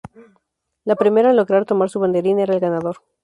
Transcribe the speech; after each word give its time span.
La 0.83 0.95
primera 0.95 1.29
en 1.29 1.35
lograr 1.35 1.63
tomar 1.67 1.91
su 1.91 1.99
banderín 1.99 2.39
era 2.39 2.55
el 2.55 2.59
ganador. 2.59 3.01